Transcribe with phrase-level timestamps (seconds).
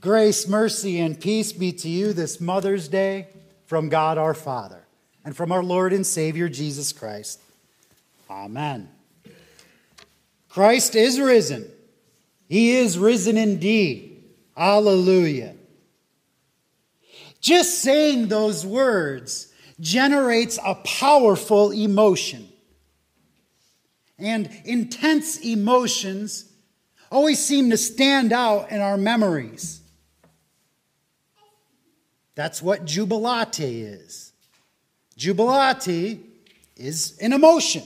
[0.00, 3.28] Grace, mercy, and peace be to you this Mother's Day
[3.66, 4.80] from God our Father
[5.26, 7.38] and from our Lord and Savior Jesus Christ.
[8.30, 8.88] Amen.
[10.48, 11.70] Christ is risen.
[12.48, 14.24] He is risen indeed.
[14.56, 15.54] Alleluia.
[17.42, 22.48] Just saying those words generates a powerful emotion.
[24.18, 26.50] And intense emotions
[27.10, 29.79] always seem to stand out in our memories.
[32.40, 34.32] That's what jubilate is.
[35.14, 36.20] Jubilate
[36.74, 37.82] is an emotion.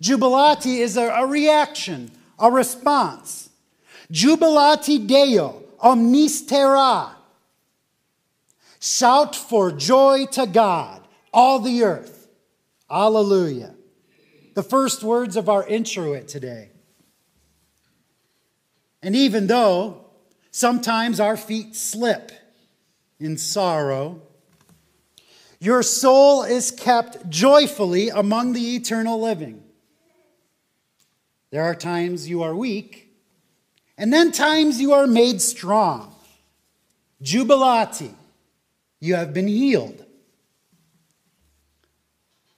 [0.00, 3.48] Jubilate is a, a reaction, a response.
[4.10, 7.14] Jubilate Deo, omnis terra.
[8.80, 12.28] Shout for joy to God, all the earth.
[12.90, 13.72] Alleluia.
[14.54, 16.70] The first words of our introit today.
[19.00, 20.06] And even though
[20.50, 22.32] sometimes our feet slip,
[23.18, 24.20] in sorrow.
[25.58, 29.62] Your soul is kept joyfully among the eternal living.
[31.50, 33.10] There are times you are weak,
[33.96, 36.14] and then times you are made strong.
[37.22, 38.10] Jubilate,
[39.00, 40.04] you have been healed.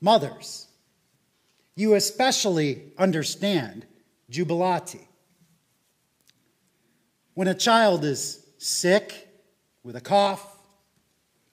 [0.00, 0.67] Mothers,
[1.77, 3.87] you especially understand
[4.28, 5.06] jubilate.
[7.34, 9.28] When a child is sick,
[9.89, 10.55] with a cough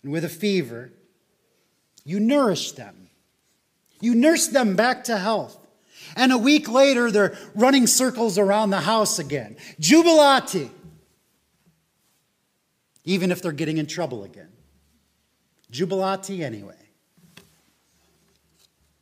[0.03, 0.91] and with a fever,
[2.03, 3.07] you nourish them.
[4.01, 5.57] You nurse them back to health.
[6.17, 9.55] And a week later, they're running circles around the house again.
[9.79, 10.69] Jubilate.
[13.05, 14.51] Even if they're getting in trouble again.
[15.71, 16.75] Jubilate anyway.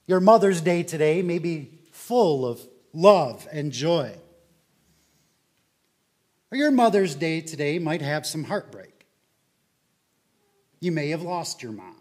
[0.05, 2.61] Your Mother's Day today may be full of
[2.93, 4.13] love and joy.
[6.51, 8.92] Or your Mother's Day today might have some heartbreak.
[10.83, 11.95] You may have lost your mom.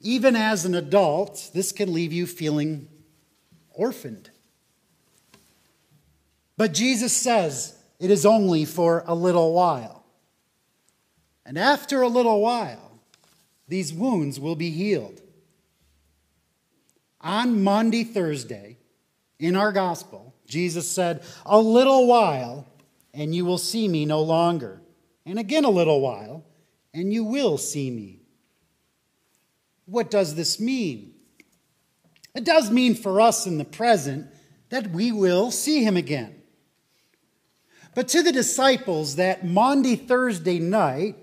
[0.00, 2.88] Even as an adult, this can leave you feeling
[3.70, 4.30] orphaned.
[6.56, 10.04] But Jesus says it is only for a little while.
[11.46, 12.98] And after a little while,
[13.68, 15.20] these wounds will be healed.
[17.20, 18.78] On Maundy, Thursday,
[19.38, 22.66] in our gospel, Jesus said, A little while,
[23.14, 24.82] and you will see me no longer.
[25.24, 26.44] And again, a little while,
[26.94, 28.20] and you will see me.
[29.86, 31.12] What does this mean?
[32.34, 34.28] It does mean for us in the present
[34.70, 36.40] that we will see him again.
[37.94, 41.16] But to the disciples that Maundy Thursday night,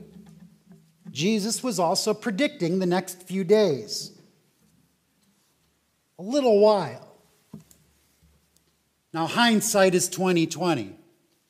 [1.10, 4.12] Jesus was also predicting the next few days.
[6.20, 7.08] A little while.
[9.14, 10.96] Now hindsight is 2020.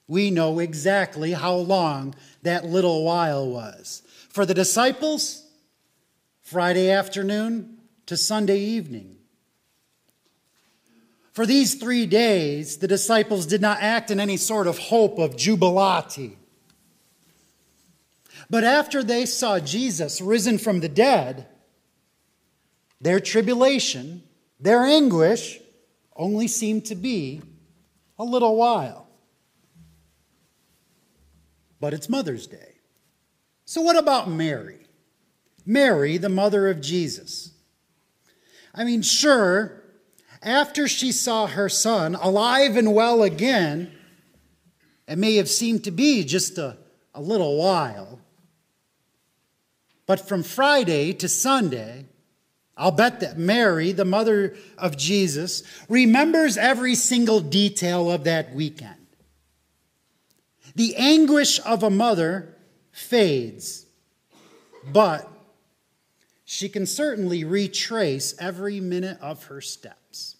[0.07, 4.01] We know exactly how long that little while was.
[4.31, 5.45] For the disciples,
[6.41, 9.17] Friday afternoon to Sunday evening.
[11.33, 15.35] For these three days, the disciples did not act in any sort of hope of
[15.35, 16.37] jubilate.
[18.49, 21.47] But after they saw Jesus risen from the dead,
[23.01, 24.23] their tribulation,
[24.59, 25.59] their anguish,
[26.15, 27.41] only seemed to be
[28.17, 29.07] a little while.
[31.81, 32.70] But it's Mother's Day.
[33.71, 34.79] So, what about Mary?
[35.65, 37.53] Mary, the mother of Jesus.
[38.75, 39.81] I mean, sure,
[40.41, 43.89] after she saw her son alive and well again,
[45.07, 46.79] it may have seemed to be just a,
[47.15, 48.19] a little while.
[50.05, 52.07] But from Friday to Sunday,
[52.75, 59.07] I'll bet that Mary, the mother of Jesus, remembers every single detail of that weekend.
[60.75, 62.57] The anguish of a mother
[62.91, 63.85] fades,
[64.91, 65.27] but
[66.45, 70.35] she can certainly retrace every minute of her steps.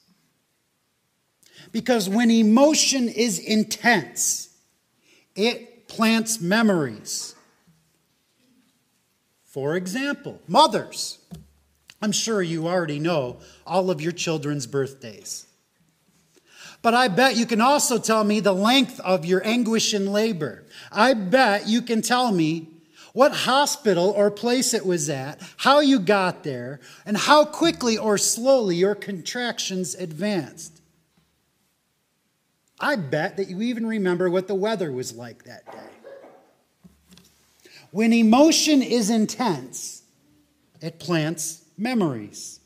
[1.72, 4.50] Because when emotion is intense,
[5.36, 7.36] it plants memories.
[9.46, 11.20] For example, mothers.
[12.02, 15.46] I'm sure you already know all of your children's birthdays.
[16.82, 20.64] But I bet you can also tell me the length of your anguish and labor.
[20.92, 22.68] I bet you can tell me
[23.14, 28.18] what hospital or place it was at, how you got there, and how quickly or
[28.18, 30.82] slowly your contractions advanced.
[32.80, 35.78] I bet that you even remember what the weather was like that day.
[37.92, 40.02] When emotion is intense,
[40.82, 42.60] it plants memories.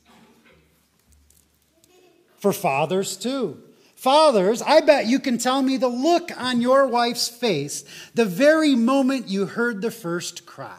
[2.38, 3.61] For fathers, too.
[4.06, 8.75] Fathers, I bet you can tell me the look on your wife's face the very
[8.75, 10.78] moment you heard the first cry.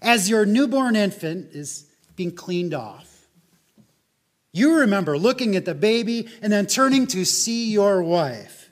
[0.00, 3.26] As your newborn infant is being cleaned off,
[4.52, 8.70] you remember looking at the baby and then turning to see your wife.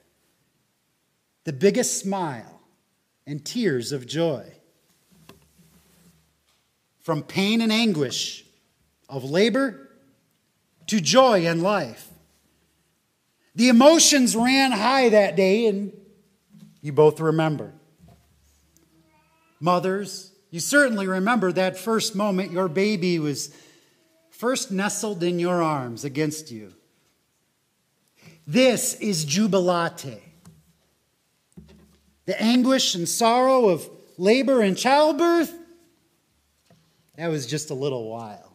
[1.43, 2.61] The biggest smile
[3.27, 4.47] and tears of joy.
[7.01, 8.45] From pain and anguish
[9.09, 9.91] of labor
[10.87, 12.11] to joy and life.
[13.55, 15.93] The emotions ran high that day, and
[16.81, 17.75] you both remember.
[19.61, 23.55] Mothers, you certainly remember that first moment your baby was
[24.31, 26.73] first nestled in your arms against you.
[28.47, 30.21] This is jubilate.
[32.25, 33.89] The anguish and sorrow of
[34.19, 35.55] labor and childbirth,
[37.17, 38.52] that was just a little while.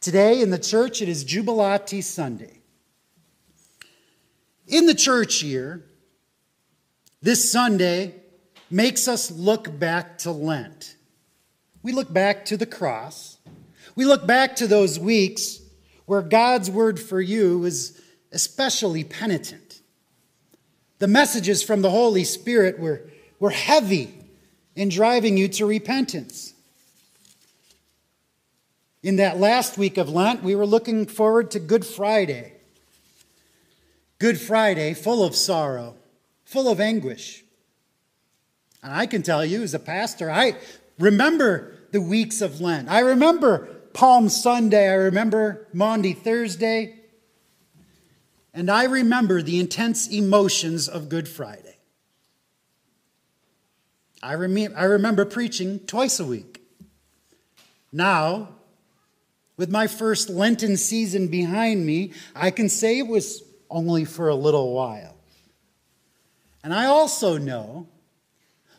[0.00, 2.60] Today in the church, it is Jubilate Sunday.
[4.68, 5.84] In the church year,
[7.20, 8.14] this Sunday
[8.70, 10.94] makes us look back to Lent.
[11.82, 13.38] We look back to the cross.
[13.96, 15.60] We look back to those weeks
[16.06, 19.80] where God's word for you was especially penitent.
[21.00, 23.08] The messages from the Holy Spirit were,
[23.40, 24.14] were heavy
[24.76, 26.54] in driving you to repentance.
[29.02, 32.54] In that last week of Lent, we were looking forward to Good Friday.
[34.18, 35.94] Good Friday, full of sorrow,
[36.44, 37.44] full of anguish.
[38.82, 40.56] And I can tell you, as a pastor, I
[40.98, 42.88] remember the weeks of Lent.
[42.88, 44.88] I remember Palm Sunday.
[44.88, 46.96] I remember Maundy Thursday.
[48.52, 51.76] And I remember the intense emotions of Good Friday.
[54.20, 56.60] I, rem- I remember preaching twice a week.
[57.92, 58.48] Now,
[59.58, 64.34] with my first Lenten season behind me, I can say it was only for a
[64.34, 65.16] little while.
[66.64, 67.88] And I also know,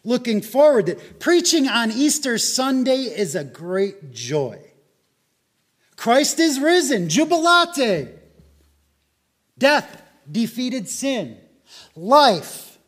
[0.03, 4.59] looking forward, that preaching on Easter Sunday is a great joy.
[5.97, 8.15] Christ is risen, jubilate.
[9.57, 11.37] Death defeated sin.
[11.93, 12.79] Life,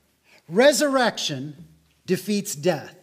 [0.48, 1.68] resurrection
[2.06, 3.01] defeats death.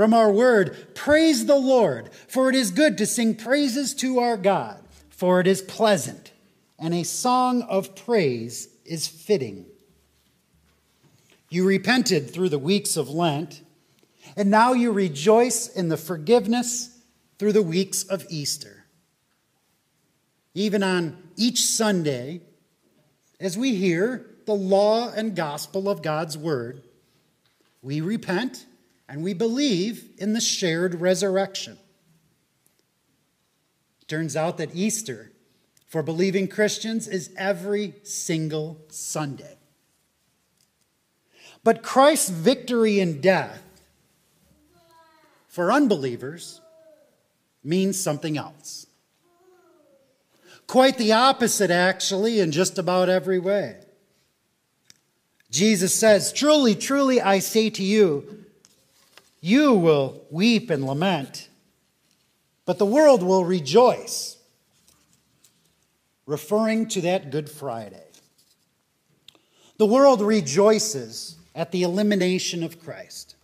[0.00, 4.38] From our word, praise the Lord, for it is good to sing praises to our
[4.38, 6.32] God, for it is pleasant,
[6.78, 9.66] and a song of praise is fitting.
[11.50, 13.60] You repented through the weeks of Lent,
[14.38, 16.98] and now you rejoice in the forgiveness
[17.38, 18.86] through the weeks of Easter.
[20.54, 22.40] Even on each Sunday,
[23.38, 26.84] as we hear the law and gospel of God's word,
[27.82, 28.64] we repent
[29.10, 31.76] and we believe in the shared resurrection.
[34.06, 35.32] Turns out that Easter
[35.88, 39.58] for believing Christians is every single Sunday.
[41.64, 43.60] But Christ's victory in death
[45.48, 46.60] for unbelievers
[47.64, 48.86] means something else.
[50.68, 53.76] Quite the opposite, actually, in just about every way.
[55.50, 58.46] Jesus says, Truly, truly, I say to you,
[59.40, 61.48] you will weep and lament,
[62.66, 64.36] but the world will rejoice.
[66.26, 68.04] Referring to that Good Friday.
[69.78, 73.34] The world rejoices at the elimination of Christ.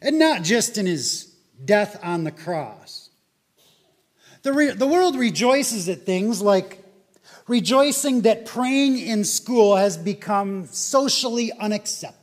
[0.00, 1.34] And not just in his
[1.64, 3.10] death on the cross.
[4.42, 6.82] The, re- the world rejoices at things like
[7.46, 12.21] rejoicing that praying in school has become socially unacceptable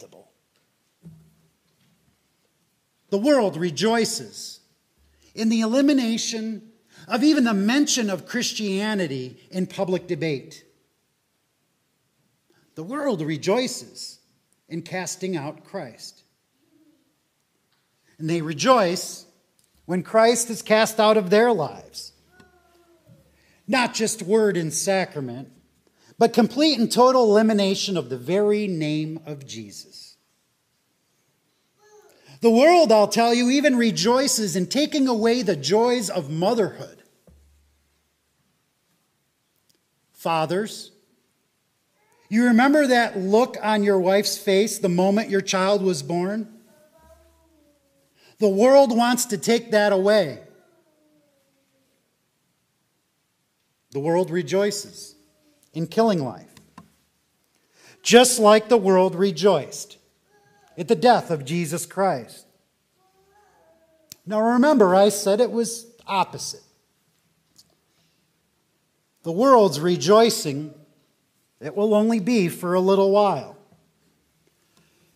[3.10, 4.60] the world rejoices
[5.34, 6.70] in the elimination
[7.08, 10.64] of even the mention of Christianity in public debate.
[12.76, 14.20] The world rejoices
[14.68, 16.24] in casting out Christ.
[18.18, 19.26] And they rejoice
[19.86, 22.14] when Christ is cast out of their lives.
[23.68, 25.50] Not just word and sacrament,
[26.18, 30.09] but complete and total elimination of the very name of Jesus.
[32.42, 37.04] The world, I'll tell you, even rejoices in taking away the joys of motherhood.
[40.14, 40.92] Fathers,
[42.30, 46.48] you remember that look on your wife's face the moment your child was born?
[48.38, 50.40] The world wants to take that away.
[53.92, 55.16] The world rejoices
[55.74, 56.54] in killing life,
[58.02, 59.99] just like the world rejoiced
[60.80, 62.46] at the death of Jesus Christ.
[64.26, 66.64] Now remember, I said it was opposite.
[69.24, 70.74] the world's rejoicing,
[71.60, 73.58] it will only be for a little while.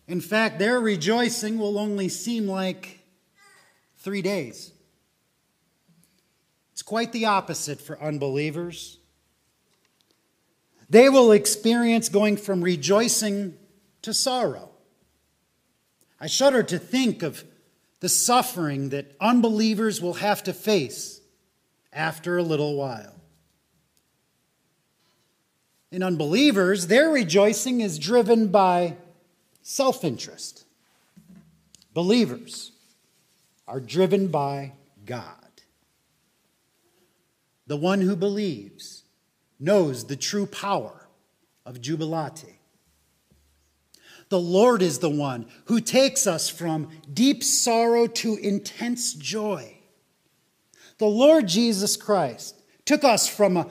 [0.06, 3.00] In fact, their rejoicing will only seem like
[3.96, 4.70] three days.
[6.72, 8.98] It's quite the opposite for unbelievers.
[10.90, 13.56] They will experience going from rejoicing
[14.02, 14.73] to sorrow.
[16.20, 17.44] I shudder to think of
[18.00, 21.20] the suffering that unbelievers will have to face
[21.92, 23.14] after a little while.
[25.90, 28.96] In unbelievers, their rejoicing is driven by
[29.62, 30.64] self interest.
[31.92, 32.72] Believers
[33.68, 34.72] are driven by
[35.06, 35.44] God.
[37.66, 39.04] The one who believes
[39.60, 41.06] knows the true power
[41.64, 42.44] of jubilate.
[44.34, 49.76] The Lord is the one who takes us from deep sorrow to intense joy.
[50.98, 53.68] The Lord Jesus Christ took us from a,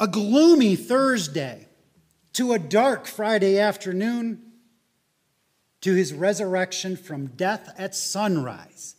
[0.00, 1.68] a gloomy Thursday
[2.32, 4.40] to a dark Friday afternoon
[5.82, 8.96] to his resurrection from death at sunrise,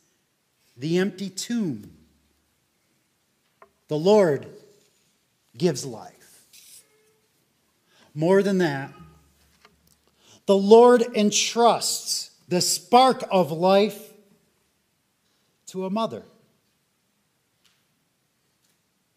[0.77, 1.91] the empty tomb.
[3.87, 4.47] The Lord
[5.57, 6.43] gives life.
[8.13, 8.93] More than that,
[10.45, 14.13] the Lord entrusts the spark of life
[15.67, 16.23] to a mother.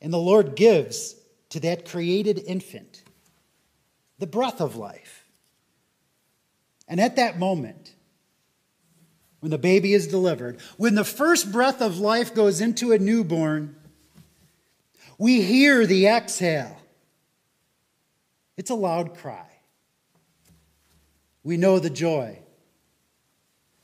[0.01, 1.17] And the Lord gives
[1.51, 3.03] to that created infant
[4.19, 5.25] the breath of life.
[6.89, 7.95] And at that moment,
[9.41, 13.77] when the baby is delivered, when the first breath of life goes into a newborn,
[15.19, 16.81] we hear the exhale.
[18.57, 19.47] It's a loud cry.
[21.47, 22.41] We know the joy.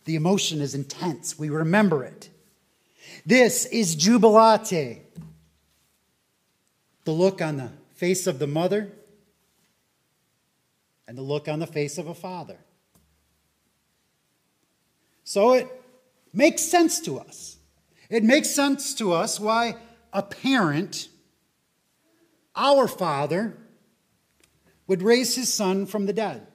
[0.05, 1.39] The emotion is intense.
[1.39, 2.29] We remember it.
[3.25, 5.01] This is jubilate.
[7.05, 8.91] The look on the face of the mother
[11.07, 12.59] and the look on the face of a father.
[15.23, 15.69] So it
[16.33, 17.59] makes sense to us.
[18.11, 19.77] It makes sense to us why
[20.13, 21.11] a parent,
[22.57, 23.57] our father,
[24.89, 26.49] would raise his son from the dead.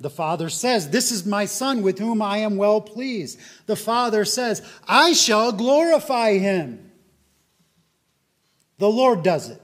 [0.00, 3.38] The father says, This is my son with whom I am well pleased.
[3.66, 6.92] The father says, I shall glorify him.
[8.78, 9.60] The Lord does it.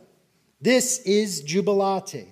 [0.60, 2.28] This is jubilate.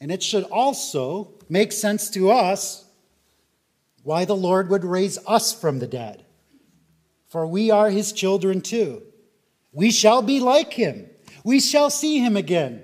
[0.00, 2.84] And it should also make sense to us
[4.02, 6.24] why the Lord would raise us from the dead.
[7.28, 9.02] For we are his children too.
[9.72, 11.08] We shall be like him.
[11.44, 12.82] We shall see him again.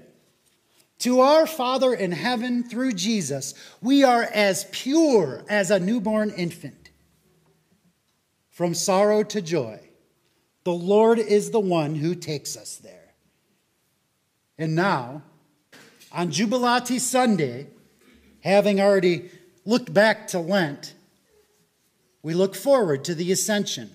[1.00, 6.90] To our Father in heaven through Jesus, we are as pure as a newborn infant.
[8.50, 9.80] From sorrow to joy,
[10.64, 13.14] the Lord is the one who takes us there.
[14.58, 15.22] And now,
[16.10, 17.68] on Jubilate Sunday,
[18.40, 19.30] having already
[19.64, 20.94] looked back to Lent,
[22.22, 23.90] we look forward to the ascension.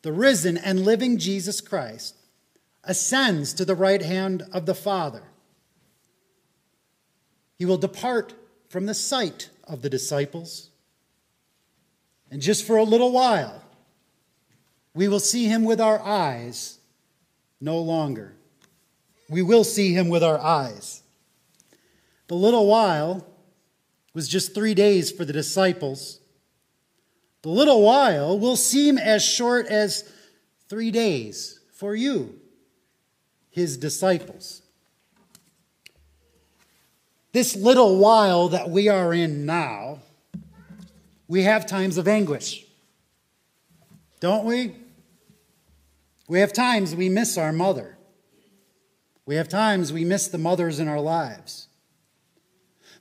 [0.00, 2.14] The risen and living Jesus Christ
[2.82, 5.22] ascends to the right hand of the Father.
[7.60, 8.32] He will depart
[8.70, 10.70] from the sight of the disciples.
[12.30, 13.62] And just for a little while,
[14.94, 16.78] we will see him with our eyes
[17.60, 18.32] no longer.
[19.28, 21.02] We will see him with our eyes.
[22.28, 23.26] The little while
[24.14, 26.18] was just three days for the disciples.
[27.42, 30.10] The little while will seem as short as
[30.70, 32.40] three days for you,
[33.50, 34.62] his disciples.
[37.32, 40.00] This little while that we are in now,
[41.28, 42.64] we have times of anguish.
[44.18, 44.74] Don't we?
[46.28, 47.96] We have times we miss our mother.
[49.26, 51.68] We have times we miss the mothers in our lives.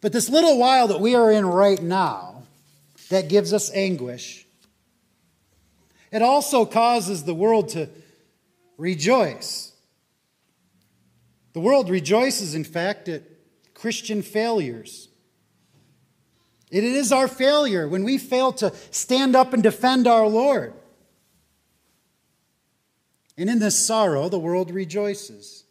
[0.02, 2.44] But this little while that we are in right now,
[3.10, 4.46] that gives us anguish,
[6.12, 7.90] it also causes the world to
[8.78, 9.74] rejoice.
[11.54, 13.24] The world rejoices, in fact, at
[13.80, 15.08] Christian failures.
[16.70, 20.74] It is our failure when we fail to stand up and defend our Lord.
[23.38, 25.64] And in this sorrow, the world rejoices.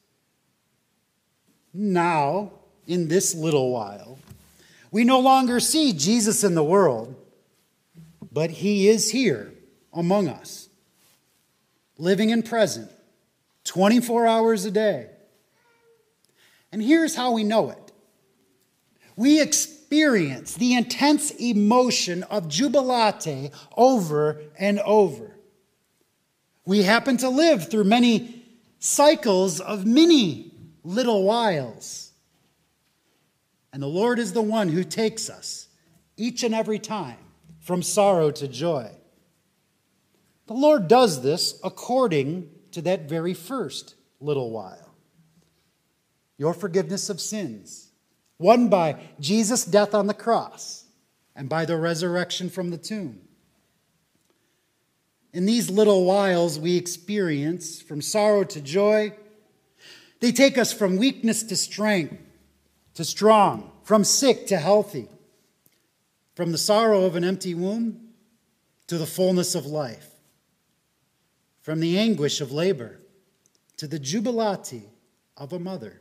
[1.75, 2.53] Now,
[2.87, 4.19] in this little while,
[4.91, 7.15] we no longer see Jesus in the world,
[8.33, 9.53] but he is here
[9.93, 10.71] among us,
[11.99, 12.91] living and present
[13.65, 15.11] 24 hours a day.
[16.73, 17.88] And here's how we know it
[19.19, 25.37] we experience the intense emotion of jubilate over and over.
[26.65, 28.47] We happen to live through many
[28.79, 30.53] cycles of many
[30.85, 32.13] little whiles.
[33.73, 35.67] And the Lord is the one who takes us
[36.17, 37.19] each and every time
[37.59, 38.89] from sorrow to joy.
[40.47, 44.95] The Lord does this according to that very first little while.
[46.37, 47.88] Your forgiveness of sins,
[48.39, 50.85] won by Jesus' death on the cross
[51.35, 53.21] and by the resurrection from the tomb.
[55.33, 59.13] In these little whiles we experience from sorrow to joy,
[60.21, 62.17] they take us from weakness to strength,
[62.95, 65.09] to strong, from sick to healthy,
[66.35, 68.09] from the sorrow of an empty womb
[68.87, 70.09] to the fullness of life,
[71.63, 72.99] from the anguish of labor
[73.77, 74.83] to the jubilate
[75.37, 76.01] of a mother.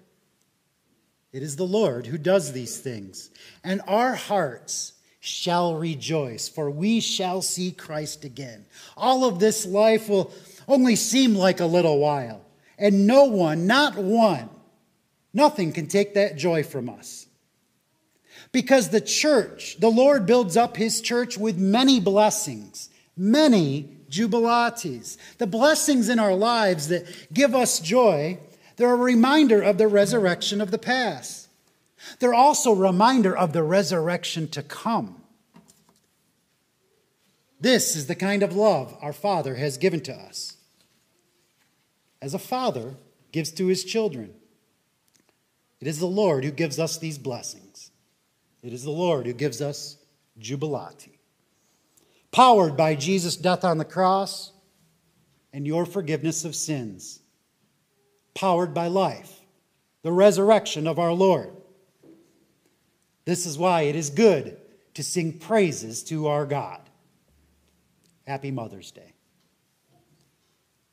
[1.37, 3.29] It is the Lord who does these things,
[3.63, 8.65] and our hearts shall rejoice, for we shall see Christ again.
[8.97, 10.33] All of this life will
[10.67, 12.41] only seem like a little while,
[12.79, 14.49] and no one, not one,
[15.31, 17.27] nothing can take that joy from us.
[18.51, 25.19] Because the church, the Lord builds up his church with many blessings, many jubilates.
[25.37, 28.39] The blessings in our lives that give us joy,
[28.77, 31.49] they're a reminder of the resurrection of the past.
[32.19, 35.21] They're also a reminder of the resurrection to come.
[37.59, 40.57] This is the kind of love our Father has given to us.
[42.21, 42.95] As a father
[43.31, 44.33] gives to his children,
[45.79, 47.91] it is the Lord who gives us these blessings.
[48.63, 49.97] It is the Lord who gives us
[50.39, 51.09] jubilate.
[52.31, 54.51] Powered by Jesus' death on the cross
[55.53, 57.19] and your forgiveness of sins.
[58.37, 59.41] Powered by life,
[60.03, 61.49] the resurrection of our Lord.
[63.25, 64.57] This is why it is good
[64.93, 66.79] to sing praises to our God.
[68.27, 69.13] Happy Mother's Day.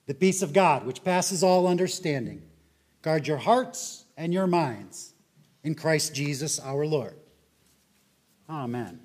[0.06, 2.40] The peace of God, which passes all understanding,
[3.02, 5.12] guard your hearts and your minds
[5.62, 7.16] in Christ Jesus our Lord.
[8.48, 9.03] Amen.